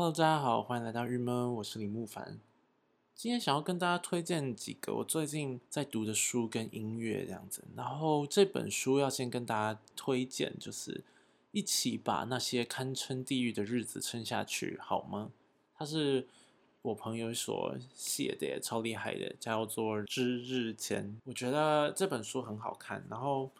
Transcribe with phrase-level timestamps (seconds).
[0.00, 2.38] Hello，大家好，欢迎来到日闷，我是李木凡。
[3.16, 7.64] 今天想要跟大家推荐几个我最近在读的书跟音乐这样子。
[7.74, 11.02] 然后这本书要先跟大家推荐，就是
[11.50, 15.32] 一起把那些堪称地狱的日子撑下去，好吗？
[15.76, 16.28] 它是
[16.82, 21.06] 我朋友所写的，超厉害的，叫做《之日前》。
[21.24, 23.04] 我觉得这本书很好看。
[23.10, 23.50] 然后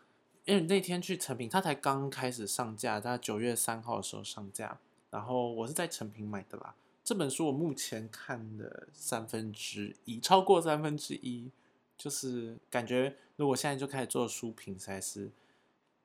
[0.45, 4.79] 因为那天去成品，它才刚开始上架，在九月三号的时候上架。
[5.11, 6.75] 然后我是在成品买的啦。
[7.05, 11.51] 这本书我目前看的三分之一，超过三分之一，
[11.97, 15.31] 就是感觉如果现在就开始做书评，实在是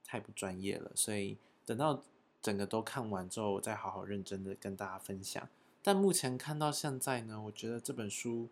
[0.05, 0.91] 太不专业了。
[0.95, 2.01] 所以等到
[2.41, 5.49] 整个都看完之后，我再好好认真的跟大家分享。
[5.81, 8.47] 但目前看到现在呢，我觉得这本书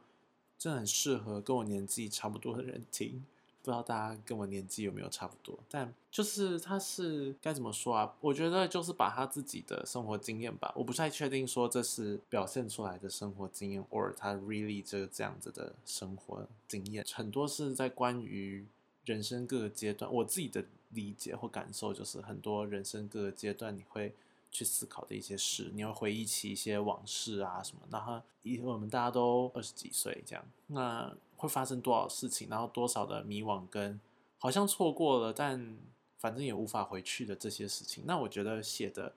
[0.58, 3.26] 真的很适合跟我年纪差不多的人听。
[3.64, 8.12] 不知道大家跟我年纪有没有差不多，但就是他是该怎么说啊？
[8.20, 18.66] 我觉得就是把他自己的生活经验吧，我不太确定说这是表现出来的生活经验，或者他 really 这个这样子的生活经验，很多是在关于
[19.06, 24.14] 人生各个阶段，我自己的理解或感受就是很多人生各个阶段你会
[24.50, 31.16] 去思考的一些事，你会回忆起一些往事啊什么，然后以我们大家都二十几岁这样，那。
[31.42, 34.00] 会发生多少事情，然后多少的迷惘跟
[34.38, 35.76] 好像错过了，但
[36.20, 39.12] 反正也无法回去的这些事情，那我觉得写的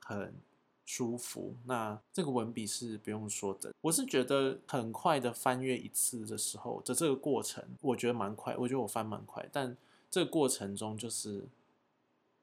[0.00, 0.32] 很
[0.86, 1.54] 舒服。
[1.66, 9.76] 那这个文笔是不用说的，我是觉得很快的翻阅一次的时候的这个过程，我觉得蛮快，我觉得我翻蛮快，但
[10.10, 11.44] 这个过程中就是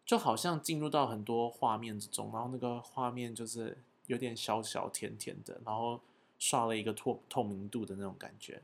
[0.06, 6.00] 就好像进入到很多画面之中，然后那个画面就是有点小小甜甜的，然后
[6.38, 8.62] 刷了一个透透明度的那种感觉。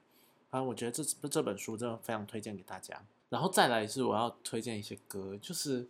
[0.50, 3.02] 啊，我觉得这这本书真的非常推荐给大家。
[3.30, 5.88] 然后再来是我要推荐一些歌，就是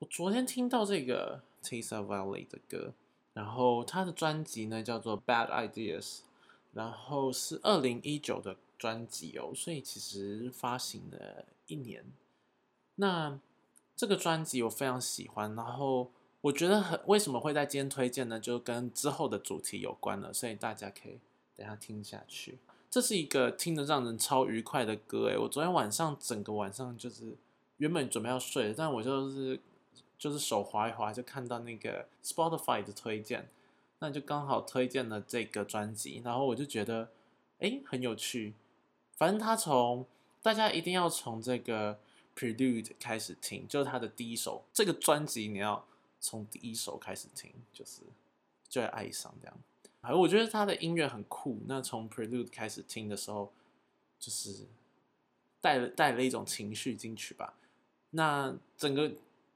[0.00, 2.92] 我昨天听到这个 Tisa Valley 的歌，
[3.32, 6.22] 然后他的专辑呢叫做 Bad Ideas，
[6.72, 12.04] 然后是二零一九的专辑哦，所以其实发行了一年。
[12.96, 13.38] 那
[13.94, 16.10] 这个专辑我非常喜欢，然后
[16.40, 18.40] 我觉得很为什么会在今天推荐呢？
[18.40, 21.20] 就跟之后的主题有关了，所以大家可以
[21.54, 22.58] 等下听下去。
[22.92, 27.34] 这是一个听得让人超愉快的歌诶，我昨天晚上整个晚上就是
[27.78, 29.58] 原本准备要睡，但我就是
[30.18, 33.48] 就是手滑一滑就看到那个 Spotify 的推荐，
[34.00, 37.08] 那就刚好推荐了这个专辑，然后我就觉得
[37.60, 38.52] 哎很有趣。
[39.16, 40.04] 反正他从
[40.42, 41.98] 大家一定要从这个
[42.36, 45.82] Prelude 开始听，就是他的第一首这个专辑你要
[46.20, 48.02] 从第一首开始听，就是
[48.68, 49.56] 就会爱上这样。
[50.04, 51.60] 还我觉得他的音乐很酷。
[51.68, 53.52] 那从 Prelude 开始听的时候，
[54.18, 54.66] 就是
[55.60, 57.54] 带了带了一种情绪进去吧。
[58.10, 59.12] 那整个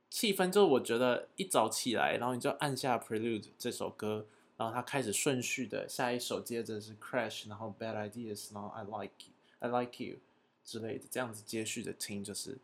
[0.09, 4.25] 气氛就是我觉得一早起来，然后你就按下 Prelude 这首歌，
[4.57, 9.15] 然后它开始顺序的下一首接着是 Crash，然后 Bad Ideas，然后 I Like
[9.59, 10.19] I Like You
[10.65, 12.59] 之类的，这样子接续的听，就是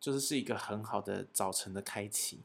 [0.00, 2.40] 就是是一个很好的早晨的开启。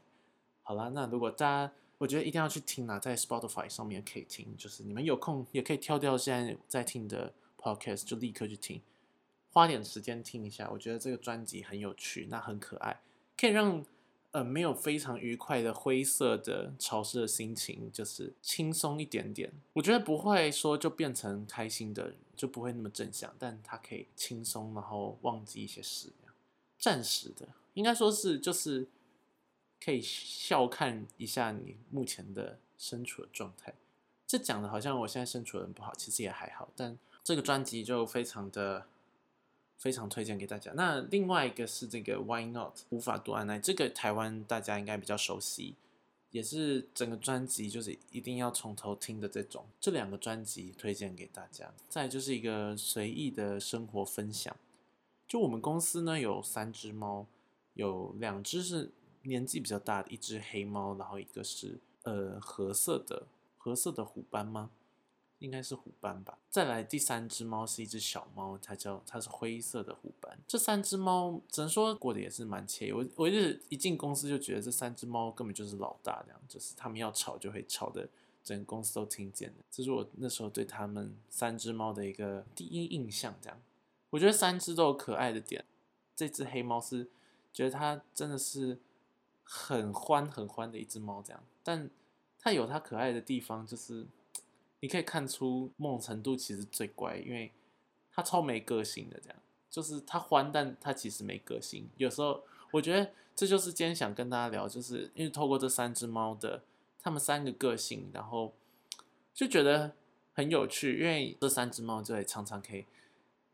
[0.62, 1.72] 好啦，那如果大家。
[2.00, 8.80] 我觉得一定要去听啊，在 Spotify 上面可以听，就是你们有空也可以跳掉现在在听的 Podcast，就立刻去听，
[9.50, 10.70] 花点时间听一下。
[10.72, 13.02] 我觉得这个专辑很有趣，那很可爱，
[13.36, 13.84] 可以让
[14.30, 19.52] 呃没有非常愉快的灰色的潮湿的心情，就是轻松一点点。
[19.74, 26.10] 我觉得不会说就变成开心的，就不会那么正向，但它可以轻松，然后忘记一些事，
[26.78, 28.88] 暂时的，应该说是就是。
[29.82, 33.72] 可以笑看一下你目前的身处的状态，
[34.26, 36.68] 这讲的好像我现在身处的很不好，其实也还好。
[36.76, 38.86] 但这个专辑就非常的
[39.78, 40.70] 非常推荐给大家。
[40.74, 45.74] 那另外一个是这个 Why Not 无法多按耐，这个台湾大家应该比较熟悉，
[46.30, 49.64] 也是整个专辑就是一定要从头听的这种。
[49.80, 51.72] 这两个专辑推荐给大家。
[51.88, 54.54] 再就是一个随意的生活分享，
[55.26, 57.26] 就我们公司呢有三只猫，
[57.72, 58.90] 有两只是。
[59.22, 63.26] 年纪比较大的一只黑猫，然后一个是呃褐色的
[63.58, 64.70] 褐色的虎斑吗？
[65.38, 66.38] 应该是虎斑吧。
[66.50, 70.38] 再来第三只猫是一只小猫，它叫它是灰色的虎斑。
[70.46, 72.92] 这三只猫只能说过得也是蛮惬意。
[72.92, 78.06] 我我一直一进公司就觉得这三只猫根本就是老大，这样就是他们要吵就会吵的，
[78.44, 79.64] 整个公司都听见的。
[79.70, 83.34] 这是我那时候对他们三只猫的一个第一印象。
[83.40, 83.58] 这样，
[84.10, 85.64] 我觉得三只都有可爱的点。
[86.14, 87.08] 这只黑猫是
[87.50, 88.78] 觉得它真的是。
[89.52, 91.90] 很欢很欢的一只猫，这样，但
[92.38, 94.06] 它有它可爱的地方，就是
[94.78, 97.50] 你可以看出某种程度其实最乖，因为
[98.12, 99.36] 它超没个性的，这样，
[99.68, 101.90] 就是它欢，但它其实没个性。
[101.96, 106.62] 有时候我觉得这就是今天想跟大家聊，就是因为透过这三只猫的
[107.02, 108.54] 他们三个个性，然后
[109.34, 109.96] 就觉得
[110.32, 112.86] 很有趣，因为这三只猫就会常常可以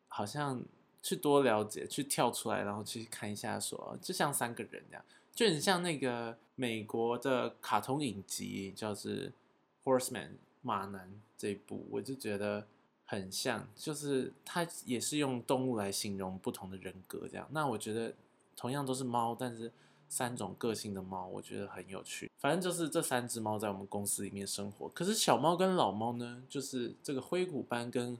[0.08, 0.62] 好像
[1.02, 5.04] 去多了解，去跳出来，然后去看一下，说就像三个人这样，
[5.36, 9.12] 就很像那个美国的卡通影集，叫做
[9.84, 10.10] 《Horseman》
[10.62, 12.66] 马男这一部，我就觉得
[13.04, 17.46] 很像，就是它也是用动物来形容不同的人格这样。
[17.52, 18.14] 那我觉得
[18.56, 19.70] 同样都是猫，但是。
[20.08, 22.30] 三种个性的猫，我觉得很有趣。
[22.38, 24.88] 反正就是这三只猫在我们公司里面生活。
[24.90, 28.16] 可是小猫跟老猫呢，就是这个灰虎斑跟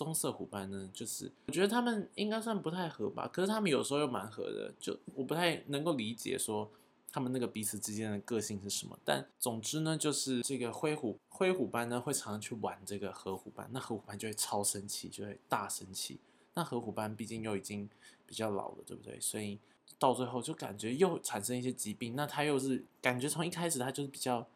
[0.00, 3.28] 棕色虎斑呢，就是我觉得他们应该算不太合吧。
[3.30, 6.70] 可是他们有时候又蛮合的，就我不太能够理解说
[7.12, 8.98] 他们那个彼此之间的个性是什么。
[9.04, 16.18] 但总之呢，就是这个灰虎灰虎斑呢会常常去玩这个河虎斑，那河虎斑就会超生气，就会大生气。
[16.54, 17.86] 那河虎斑毕竟又已经
[18.24, 19.20] 比较老了，对不对？
[19.20, 19.58] 所以。
[19.98, 24.46] 到最后就感觉又产生一些疾病，那它又是感觉从一开始它就是比较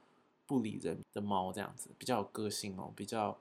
[0.47, 3.37] 不理人的猫这样子，比较有个性哦，比较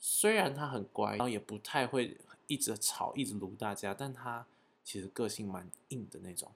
[0.00, 2.16] 虽然它很乖，然后也不太会
[2.48, 4.44] 一直吵一直撸大家，但它
[4.82, 6.50] 其实个性蛮硬的那种。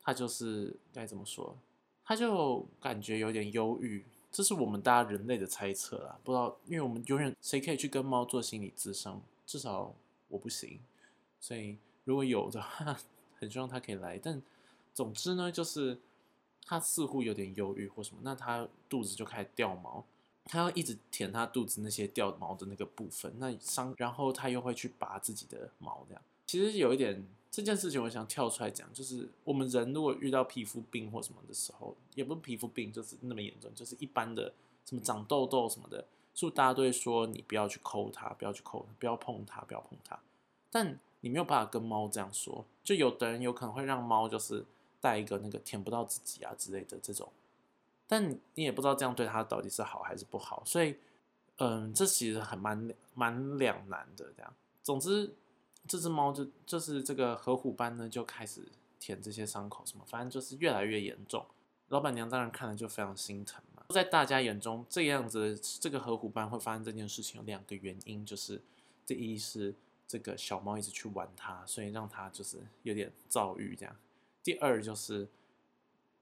[0.00, 1.56] 它就是该怎么说？
[2.04, 9.94] 它就感觉有点忧郁，这是我们大家人类的猜测啦，不知道，因为我们永远谁可以去跟猫做心理咨商，至少
[10.28, 10.78] 我不行，
[11.40, 12.96] 所以如果有的话。
[13.42, 14.40] 很希望他可以来，但
[14.94, 15.98] 总之呢，就是
[16.64, 20.04] 他似乎有点忧郁或什么，那他肚子就开始掉毛，
[20.44, 34.52] 他要一直舔他肚子那些掉毛的那个部分，那伤，然后他又会去拔自己的毛，这样其实有一点这件事情，我想跳出来讲，就是我们人如果遇到皮肤病或什么的时候，也不是皮肤病，就是那么严重，就是一般的
[34.84, 35.98] 什么长痘痘什么的，
[36.34, 40.18] 是不是大家都会说你不要去抠它，不要去抠，不要碰它，不要碰它，
[40.70, 40.98] 但。
[41.24, 44.66] 你没有办法跟猫这样说，就有的人有可能会让猫就是
[45.00, 47.32] 带一个那个舔不到自己啊之类的这种，
[48.12, 50.94] 但你也不知道这样对它到底是好还是不好，所以，
[51.56, 54.54] 嗯，这其实很蛮蛮两难的这样。
[54.82, 55.34] 总之，
[55.88, 58.68] 这只猫就就是这个河虎斑呢就开始
[59.00, 61.46] 舔这些伤口什么，反正就是越来越严重。
[61.88, 63.82] 老板娘当然看了就非常心疼嘛。
[63.88, 68.60] 在大家眼中，这样子这个河虎斑会发生这件事情有两个原因，就是
[69.06, 69.74] 第一是。
[70.08, 73.96] 这个小猫一直去玩它，所以让它就是有点躁郁这样。
[74.42, 75.26] 第二就是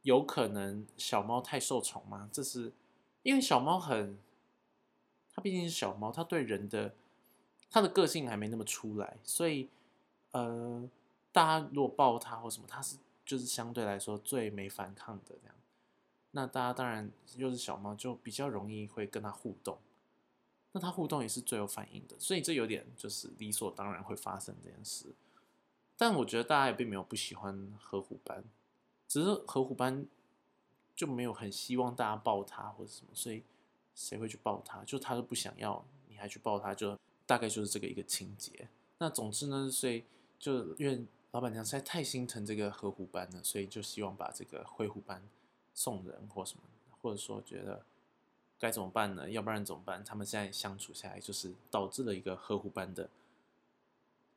[0.02, 2.72] 有可能小猫太受宠吗，这是
[3.22, 4.18] 因为小猫很，
[5.34, 6.94] 它毕竟是小猫，它对人的
[7.70, 9.68] 它的个性还没那么出来，所以
[10.32, 10.88] 呃，
[11.32, 15.54] 大家如果抱它或什么，它是就是相对来说最没反抗的这样。
[16.32, 19.78] 那大家当然又是小猫，就比较容易会跟它互动。
[20.72, 25.06] 那它互动也是最有反应的，所以这有点就是理所当然会发生这件事。
[25.96, 28.44] 但我觉得大家也并没有不喜欢河虎斑，
[29.10, 30.06] 只是河虎斑
[30.94, 33.42] 就没有很希望大家抱他或者什么，所以
[33.96, 34.84] 谁会去抱他？
[34.84, 36.96] 就他都不想要，你还去抱他，就
[37.26, 38.68] 大概就是这个一个情节。
[38.98, 40.04] 那总之呢，所以
[40.38, 45.20] 就因为老板娘实在太心疼这个河虎斑了，所以就希望把这个灰虎斑
[45.74, 46.62] 送人或什么，
[47.02, 47.84] 或者说觉得。
[48.60, 49.30] 该怎么办呢？
[49.30, 50.04] 要不然怎么办？
[50.04, 53.08] 他们现在相处下来，就是导致了一个呵护般的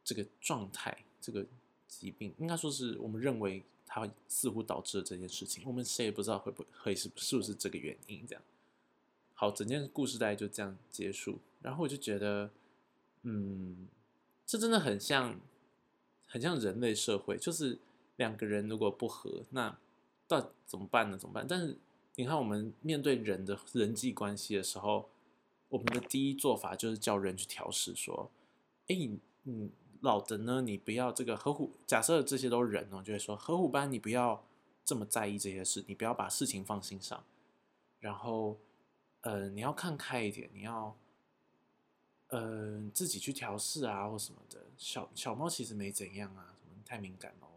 [0.02, 1.46] 这个状态，这个
[1.90, 5.64] 疾病，应该说是我们认为它似乎导致了这件事情。
[5.66, 8.26] 我们谁也不知道会不会是是不是这个原因。
[8.26, 8.42] 这样，
[9.34, 11.40] 好，整件故事大概就这样结束。
[11.62, 12.50] 然后我就觉得，
[13.22, 13.88] 嗯，
[14.46, 15.40] 这真的很像，
[16.28, 17.78] 很像人类社会，就是
[18.16, 19.78] 两个人如果不和，那
[20.28, 21.18] 到怎么办呢？
[21.18, 21.46] 怎么办？
[21.48, 21.78] 但是。
[22.16, 25.10] 你看，我们面对人的人际关系的时候，
[25.68, 28.30] 我们的第一做法就是叫人去调试，说
[28.88, 28.96] ：“哎，
[29.46, 29.72] 嗯，
[30.04, 31.72] 老的呢，你不要这个合虎。
[31.88, 34.46] 假设这些都是人哦，就会说合虎班，你不要
[34.86, 37.24] 这么在意这些事，你不要把事情放心上。
[38.00, 38.58] 然后，
[39.22, 40.96] 呃，你要看开一点，你要，
[42.28, 44.60] 呃，自己去调试啊，或什么的。
[44.78, 47.48] 小小猫其实没怎样啊，什么太敏感哦。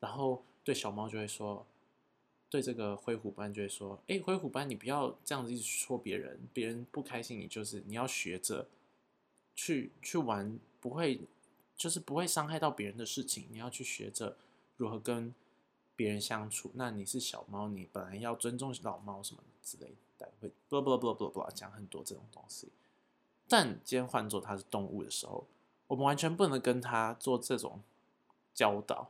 [0.00, 1.66] 然后对小猫就会说。”
[2.52, 8.68] 对这个灰虎斑就会说：“哎，灰虎斑，你不要这样子一直说别人，别人不开心，你就是你要学着
[9.54, 11.18] 去去玩，不会
[11.74, 13.46] 就是不会伤害到别人的事情。
[13.50, 14.36] 你要去学着
[14.76, 15.34] 如何跟
[15.96, 16.70] 别人相处。
[16.74, 22.68] 那你是小猫，你本来要尊重老猫什么之类的，会不不不不不讲很多这种东西。
[23.48, 25.46] 但今天换做它是动物的时候，
[25.86, 27.80] 我们完全不能跟它做这种
[28.52, 29.08] 教导。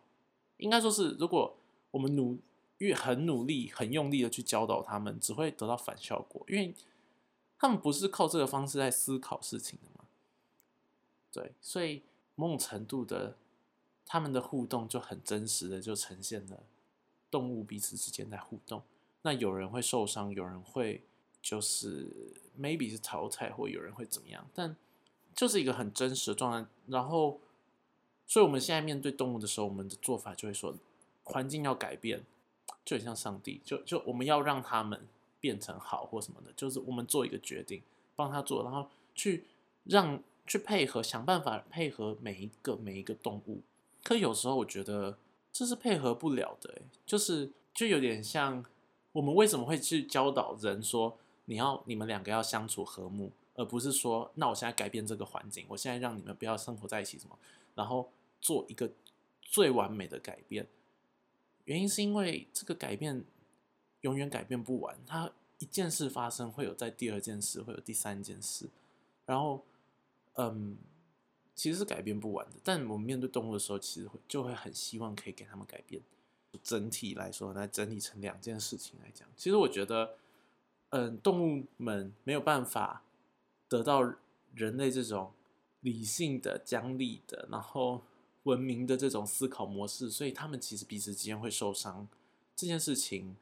[0.58, 1.56] 应该说是，如果
[1.90, 2.38] 我们努。”
[2.78, 6.74] 越很努力、很用力的去教导他们，只会得到反效果，因为
[7.56, 10.01] 他们不是靠这个方式在思考事情的嘛。
[11.32, 12.02] 对，所以
[12.34, 13.36] 某种程度的，
[14.04, 16.62] 他们的互动就很真实的就呈现了
[17.30, 18.82] 动物彼此之间在互动。
[19.22, 21.02] 那有人会受伤，有人会
[21.40, 24.76] 就是 maybe 是淘汰，或有人会怎么样，但
[25.34, 26.68] 就是一个很真实的状态。
[26.88, 27.40] 然后，
[28.26, 30.74] 所以我们现在面对动物的时候，我们的做法就会说，
[31.24, 32.24] 环境要改变，
[32.84, 35.06] 就很像上帝，就就我们要让他们
[35.40, 37.80] 变成好或什么的，就是我们做一个决定，
[38.14, 39.44] 帮他做，然后去
[39.84, 43.62] 让去配合，想办法配合每一个每一个动物。
[44.02, 45.18] 可有时候我觉得
[45.52, 48.64] 这是配合不了的，就是就有点像。
[49.14, 57.38] 我们为什么会去教导人说你要你们两个要相处和睦，而不是说那我现在改变这个环境，我现在让你们不要生活在一起什么，
[57.74, 58.90] 然后做一个
[59.42, 60.66] 最完美的改变？
[61.64, 63.22] 原因是因为这个改变
[64.00, 68.70] 永远改变不完，它一件事发生会有在第二件事，会有第三件事，
[69.26, 69.62] 然后
[70.34, 70.76] 嗯，
[71.54, 72.56] 其实是改变不完的。
[72.62, 76.02] 但我们面对动物的时候，其实会就会很希望可以给他们改变。
[76.62, 80.16] 整体来说，来整理成两件事情来讲，其实我觉得，
[80.90, 83.02] 嗯，动物们没有办法
[83.68, 84.02] 得到
[84.54, 85.32] 人类这种
[85.80, 88.02] 理性的、讲理的，然后
[88.42, 92.06] 文明的这种思考模式，所以他们其实彼此之间会受伤。
[92.54, 93.34] 这件事情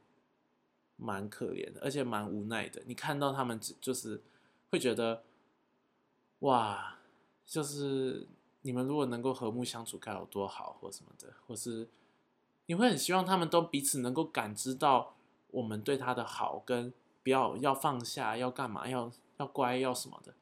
[0.95, 2.81] 蛮可怜的，而且蛮无奈的。
[2.85, 4.21] 你看到他们，就是
[4.69, 5.21] 会觉得，
[6.41, 6.99] 哇，
[7.45, 8.27] 就是
[8.61, 11.89] 你们如果能够和睦相处，该有多好，或什么的，或是。
[12.67, 15.15] 你会很希望他们都彼此能够感知到
[15.49, 20.33] 我们对他的好，跟不要要放下，要干嘛，要要乖，要什么的，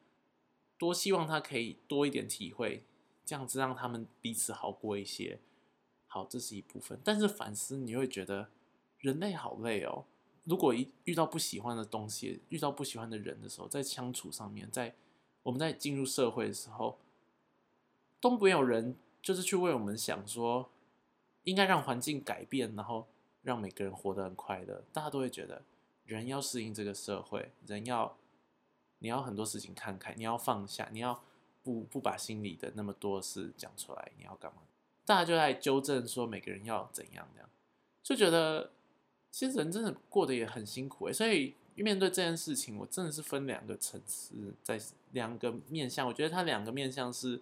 [0.77, 2.83] 多希望他可以多一点体会，
[3.25, 5.39] 这样子让他们彼此好过一些。
[6.05, 6.99] 好，这是一部分。
[7.03, 8.49] 但是反思，你会觉得
[8.99, 10.05] 人类好累哦。
[10.43, 14.93] 如果一遇到不喜欢的东西，遇到不喜欢的人的时候，在相处上面，在
[15.43, 16.97] 我们在进入社会的时候，
[18.19, 20.69] 都没有人就是去为我们想说。
[21.45, 23.07] 应该让环境改变，然后
[23.41, 24.83] 让每个人活得很快乐。
[24.93, 25.63] 大家都会觉得，
[26.05, 28.17] 人要适应这个社会，人要
[28.99, 31.23] 你要很多事情看开，你要放下，你要
[31.63, 34.61] 不不把心里的那么多事讲出来，你要干嘛？
[35.05, 37.49] 大家就在纠正说每个人要怎样这样，
[38.03, 38.71] 就觉得
[39.31, 41.13] 其实人真的过得也很辛苦诶。
[41.13, 44.79] 所以面对这件事情，我真的是分两个层次，在
[45.11, 46.07] 两个面向。
[46.07, 47.41] 我觉得他两个面向是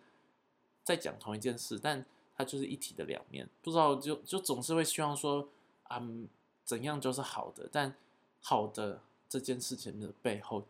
[0.83, 2.05] 在讲同一件事，但。
[2.39, 5.49] 它就是一体的两面，不知道就就总是会希望说，
[5.89, 6.29] 嗯，
[6.63, 7.95] 怎样就是好的，但
[8.41, 10.63] 好的这件事情的背后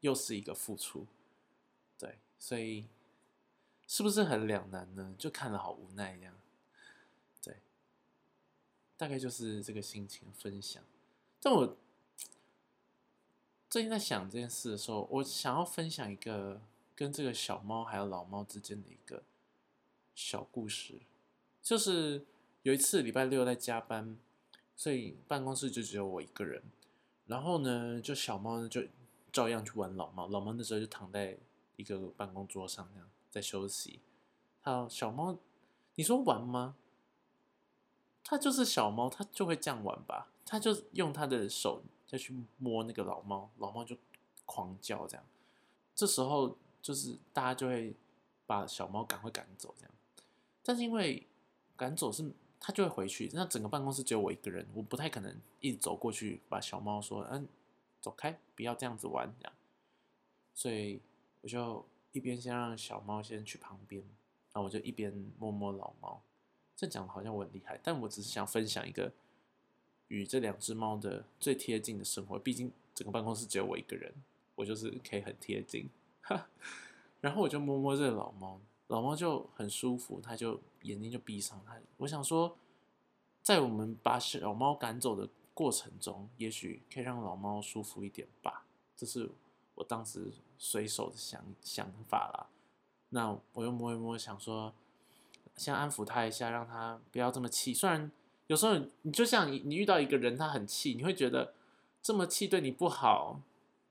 [0.00, 1.06] 又是一个付出，
[1.98, 2.84] 对，所以
[3.86, 5.14] 是不是很两难呢？
[5.16, 6.34] 就看了好无奈一样，
[7.42, 7.56] 对，
[8.98, 10.84] 大概就是这个心情分享。
[11.40, 11.74] 但我
[13.74, 16.60] 最近在想这件事的时候，我想要分享一个
[16.94, 19.24] 跟这个小猫还有老猫之间的一个
[20.14, 21.00] 小故事。
[21.60, 22.24] 就是
[22.62, 24.16] 有一次礼拜六在加班，
[24.76, 26.62] 所以办公室就只有我一个人。
[27.26, 28.80] 然后呢，就小猫呢就
[29.32, 30.28] 照样去玩老猫。
[30.28, 31.36] 老猫那时候就躺在
[31.74, 33.98] 一个办公桌上，那样在休息。
[34.60, 35.36] 好，小猫，
[35.96, 36.76] 你说玩吗？
[38.22, 40.28] 它就是小猫，它就会这样玩吧？
[40.46, 41.82] 它就用它的手
[42.14, 43.96] 再去摸那个老猫，老猫就
[44.46, 45.26] 狂叫这样。
[45.96, 47.92] 这时候就是大家就会
[48.46, 49.92] 把小猫赶快赶走这样。
[50.62, 51.26] 但是因为
[51.76, 53.28] 赶走是，他就会回去。
[53.34, 57.48] 那整个办公室只有我一个人，我不太可能一直走过去把小猫说：“嗯，
[58.00, 59.52] 走开，不要这样子玩。”这样，
[60.54, 61.02] 所以
[61.40, 64.00] 我就一边先让小猫先去旁边，
[64.52, 66.22] 然后我就一边摸摸老猫。
[66.76, 69.12] 这讲的好像我很厉害，但我只是想分享一个
[70.14, 72.38] 与这两只猫的最贴近的生活。
[72.38, 74.14] 毕竟整个办公室只有我一个人，
[74.54, 75.90] 我就是可以很贴近。
[77.20, 78.60] 然后我就摸摸这个老猫。
[78.88, 81.60] 老猫就很舒服，它就眼睛就闭上。
[81.66, 82.56] 它，我想说，
[83.42, 88.66] 在我们把小猫赶走的过程中，也许可以让老猫舒服一点吧。
[88.94, 89.30] 这是
[89.74, 92.46] 我当时随手的想想法啦。
[93.08, 94.72] 那我又摸一摸，想说
[95.56, 97.72] 先安抚它一下，让它不要这么气。
[97.72, 98.12] 虽然
[98.46, 101.54] 有时候你就像你，你遇到一个人他很气，你会觉得
[102.02, 103.40] 这么气对你不好，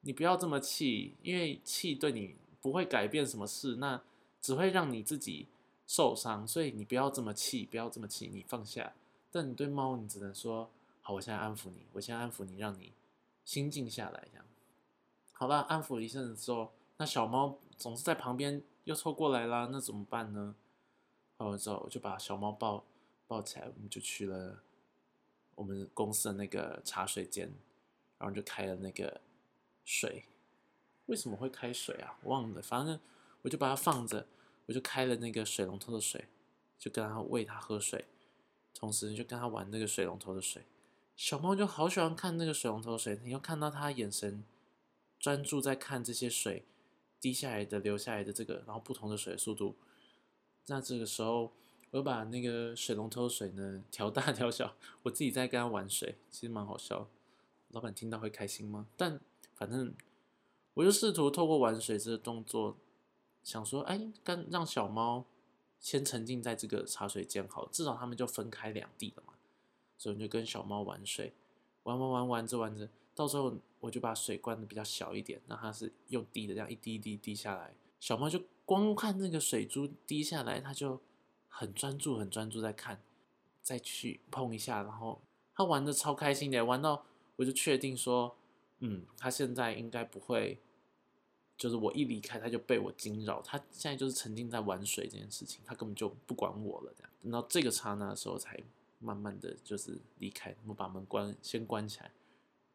[0.01, 3.77] 你不要这么气，因为气对你不会改变什么事。
[3.77, 4.01] 那
[4.41, 5.47] 只会让你自己
[5.87, 8.93] 受伤，所以你不要这么气，不要这么气，你放下。
[9.31, 10.69] 但你对猫，你只能说
[11.01, 12.91] 好，我现在安抚你，我现在安抚你，让你
[13.43, 14.45] 心静下来，这样。
[15.31, 20.53] 好了，安抚一阵子之后，那小猫总是在旁边又凑过来啦，那怎么办呢？
[21.37, 22.83] 好了之后，我就把小猫抱
[23.27, 24.63] 抱起来，我们就去了
[25.55, 27.53] 我们公司的那个茶水间，
[28.17, 29.21] 然后就开了那个
[29.83, 30.25] 水。
[31.07, 32.17] 为什么会开水啊？
[32.23, 32.99] 忘了，反正。
[33.43, 34.25] 我就把它放着，
[34.67, 36.29] 我就开了那个水龙头的水，
[36.79, 38.05] 就跟它喂它喝水，
[38.73, 40.63] 同时就跟它玩那个水龙头的水。
[41.17, 44.45] 小猫就好喜欢看那个水龙头的水，你又看到它眼神
[45.19, 46.63] 专注在看这些水
[47.19, 49.75] 滴下来的、流下来的这个，然后不同的水速度。
[50.67, 51.51] 那这个时候，
[51.93, 57.07] 我把那个水龙头水呢调大调小，我自己在跟它玩水，其实蛮好笑。
[57.69, 58.87] 老板听到会开心吗？
[58.97, 59.19] 但
[59.53, 59.93] 反正
[60.73, 62.75] 我就试图透过玩水这个动作，
[63.43, 65.25] 想说，哎，跟让小猫
[65.79, 69.33] 先沉浸在这个茶水间好，至少他们就分开两地了嘛。
[69.95, 71.31] 所以就跟小猫玩水，
[71.83, 80.99] 玩玩玩玩着玩着，到时候我就把水灌的比较小一点，让它是用滴的这样一滴一滴滴下来，小猫就光看那个水珠滴下来，它就
[81.55, 82.99] 很专注很专注在看，
[83.61, 85.21] 再去碰一下，然后
[85.53, 87.05] 他玩的超开心的，玩到。
[87.35, 88.35] 我就确定说，
[88.77, 90.59] 嗯，他现在应该不会，
[91.57, 93.41] 就是我一离开他就被我惊扰。
[93.41, 96.93] 他现在就是沉浸在玩水这件事情，他根本就不管我了。
[96.95, 98.59] 这样，等到这个刹那的时候，才
[98.99, 102.11] 慢慢的就是离开，我把门关，先关起来。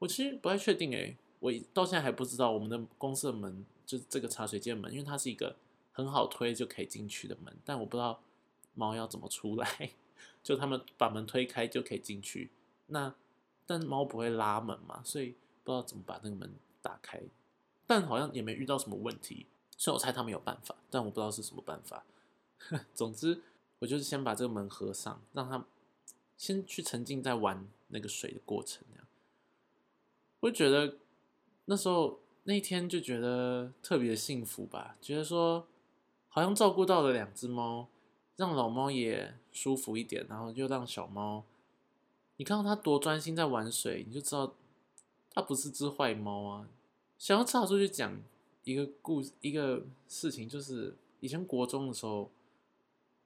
[0.00, 5.54] 我其实不太确定诶，我到现在还不知道我们的公司的门就是这个茶水间门，因为它是一个
[5.92, 8.20] 很好推就可以进去的门，但我不知道
[8.78, 9.90] 猫要怎么出来，
[10.42, 12.50] 就他们把门推开就可以进去。
[12.86, 13.14] 那。
[13.70, 17.20] 但猫不会拉门嘛，所以不知道怎么把那个门打开，
[17.86, 19.44] 但好像也没遇到什么问题，
[19.76, 22.02] 所以我猜他们有办法，但我不知道是什么办法。
[22.94, 23.42] 总之，
[23.80, 25.62] 我就是先把这个门合上，让他
[26.38, 28.82] 先去沉浸在玩那个水的过程。
[28.90, 29.06] 这样，
[30.40, 30.96] 我觉得
[31.66, 35.68] 那时候那一天就觉得特别幸福吧，觉得说
[36.30, 37.86] 好像照顾到了两只猫，
[38.38, 41.44] 让老猫也舒服一点，然后又让小猫。
[42.36, 44.54] 你看到它多专心在玩水，你就知道
[45.30, 46.68] 它不是只坏猫啊。
[47.18, 48.16] 想要插出去讲
[48.62, 52.30] 一个故一个事情，就是以前国中的时候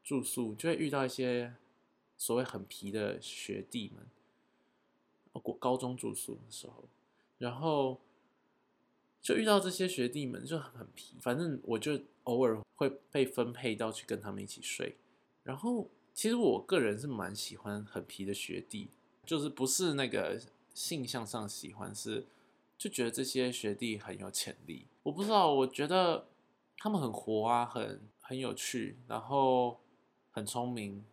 [0.02, 1.54] 住宿，就会遇到一些
[2.16, 4.06] 所谓很皮的学弟们。
[5.42, 6.84] 国高中住宿的时候，
[7.36, 8.00] 然后
[9.20, 14.96] 就遇到这些学弟们就很皮，反正我就偶尔会被分配到去跟他们一起睡。
[15.42, 18.90] 然后其实我个人是蛮喜欢很皮的学弟。
[19.24, 20.42] 就是不是那个
[20.74, 22.26] 性向上喜欢，是
[22.76, 24.88] 就觉得这些学弟很有潜力。
[25.04, 26.26] 我不知道，我觉得
[26.78, 29.78] 他们很活啊，很很有趣，然后
[30.32, 31.04] 很聪明，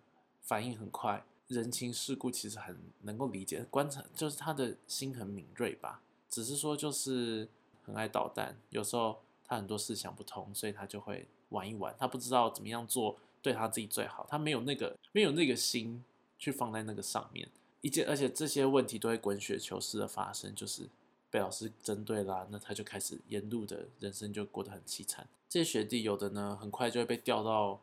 [0.42, 6.02] 反应很快，人情世故其实很能够理解，观察就是他的心很敏锐吧。
[6.28, 7.48] 只是说就是
[7.84, 16.04] 很爱捣蛋，有时候他很多事想不通，所以他就会玩一玩，他不知道怎么样做对他自己最好，他没有那个没有那个心
[16.38, 17.48] 去放在那个上面。
[17.82, 20.90] 一件，而且这些问题都会滚雪球式的发生，就是
[21.30, 25.28] 被老师针对啦，那他就开始沿路的人生就过得很凄惨。
[25.48, 27.80] 这些学弟有的呢，很快就会被调到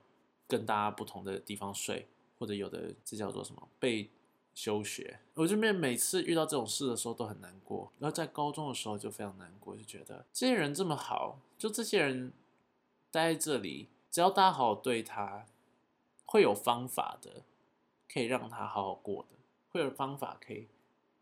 [0.47, 2.07] 跟大家不同的地方睡，
[2.39, 4.11] 或者有的这叫做什么被
[4.55, 5.19] 休学。
[5.35, 12.31] 我这边每次遇到这种事的时候都很难过，然后在高中的时候就非常难过，就觉得这些人这么好，就这些人
[13.11, 15.47] 待在这里，只要大家好好对他，
[16.25, 17.43] 会有方法的，
[18.09, 19.29] 可以让他好好过的。
[19.71, 20.69] 会有方法可以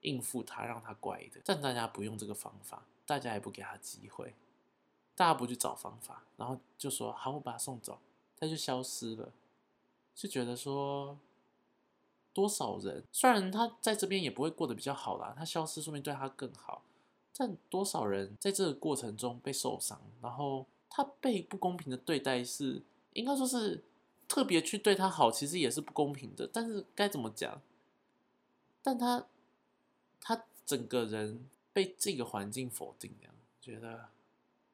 [0.02, 1.40] 应付他，让他乖的。
[1.44, 4.34] 但大家不用这个方法，大家也不给他机会，
[5.16, 7.98] 大家不去找方法，然后就说好，我把他送走，
[8.38, 9.32] 他就消失了。
[10.14, 11.18] 就觉得说，
[12.32, 16.82] 多少人虽然他在这边也不会过得比较好啦，他消失说明对他更好。
[17.36, 20.64] 但多少人在这个过程中被受伤，然后
[20.96, 22.80] 他被不公平的对待，是
[23.14, 23.82] 应该说是
[24.28, 26.48] 特别去对他好，其实也是不公平的。
[26.52, 27.60] 但是该怎么讲？
[28.80, 29.26] 但他，
[30.20, 34.08] 他整个人被这个环境否定，这样觉得，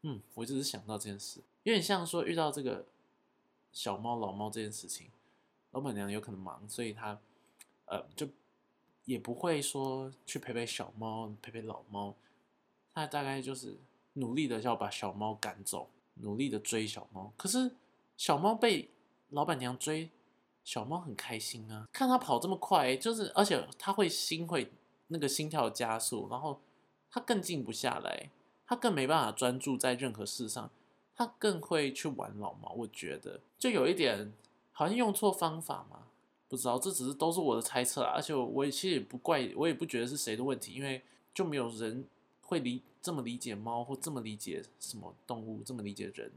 [0.03, 2.85] 嗯，我只是想到这件事，有点像说遇到这个
[3.73, 5.09] 小猫、老猫这件事情，
[5.71, 7.19] 老板娘有可能忙，所以她，
[7.87, 8.29] 呃，就
[9.07, 12.15] 也不会说去陪陪小猫、陪陪老猫，
[12.93, 13.79] 他大概就是
[14.13, 15.89] 努力的要把小猫赶走，
[16.23, 17.71] 努力的追小猫，可是
[18.17, 18.91] 小猫被
[19.31, 20.11] 老板娘追。
[20.63, 24.71] 小猫很开心啊，看它跑这么快，就是而且它会心会
[25.09, 26.61] 那个心跳加速，然后
[27.11, 28.31] 它更静不下来，
[28.67, 30.71] 它更没办法专注在任何事上，
[31.17, 32.75] 它更会去玩老猫。
[32.77, 34.33] 我觉得就有一点
[34.71, 36.07] 好像用错方法嘛，
[36.47, 38.13] 不知道，这只是都是我的猜测啊。
[38.15, 41.03] 而且我其实也不怪，我也不觉得是谁的问题，因为
[41.35, 42.05] 就没有人
[42.51, 46.33] 会理这么理解猫，或这么理解什么动物，这么理解人，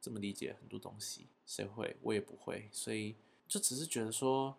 [0.00, 1.96] 这么理解很多东西，谁会？
[2.00, 3.14] 我也不会，所以。
[3.50, 4.54] 就只是觉得说，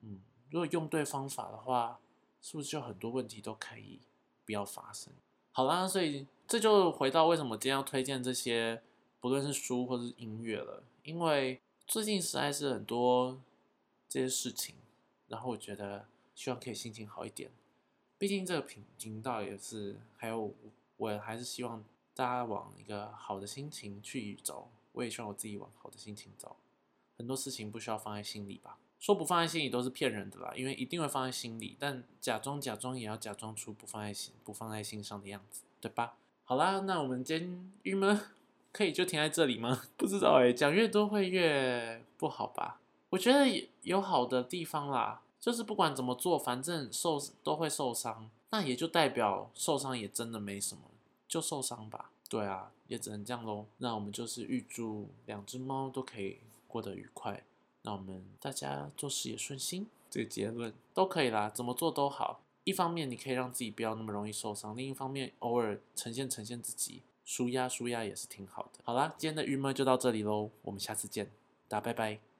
[0.00, 0.20] 嗯，
[0.50, 2.00] 如果用对方法的话，
[2.40, 4.00] 是不是就很多问题都可以
[4.44, 5.12] 不要发生？
[5.52, 8.82] 好啦，所以这就回到为什么今天要推荐这些，
[9.20, 13.40] 不论是书或是音乐了，因为最近实在是很多
[14.08, 14.74] 这些事情，
[15.28, 17.52] 然后我觉得希望可以心情好一点，
[18.22, 20.54] 毕竟这个频频道也是，还有
[20.96, 21.82] 我还是希望
[22.14, 26.54] 大家往一个好的心情去走，我也希望我自己往好的心情走。
[27.18, 36.14] 很多事情不需要放在心里吧，说不放在心里都是骗人的啦，因为一定会放在心里，但假装假装也要假装出不放在心不放在心上的样子，对吧？
[36.44, 38.20] 好啦，那我们今天郁闷
[38.70, 39.82] 可以就停在这里吗？
[39.98, 42.78] 不知道哎，讲越多会越不好吧？
[43.10, 50.82] 我觉得有好的地方啦，就是不管怎么做，反正受都会受伤，那也就代表受伤也真的没什么，
[51.26, 52.12] 就受伤吧。
[52.28, 53.66] 对啊，也只能这样喽。
[53.78, 57.42] 那我们就是预祝两只猫都可以过得愉快，
[57.82, 62.40] 那我们大家做事也顺心，这个结论都可以啦，怎么做都好。
[62.62, 68.78] 一方面你可以让自己不要那么容易受伤，另一方面偶尔呈现呈现自己，舒压舒压也是挺好的。
[68.84, 71.28] 好啦，今天的郁闷就到这里喽，我们下次见，
[71.66, 72.31] 大家拜拜。